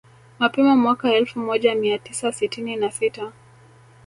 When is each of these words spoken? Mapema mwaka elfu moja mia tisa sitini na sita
Mapema 0.39 0.75
mwaka 0.75 1.13
elfu 1.15 1.39
moja 1.39 1.75
mia 1.75 1.97
tisa 1.99 2.31
sitini 2.31 2.75
na 2.75 2.91
sita 2.91 3.31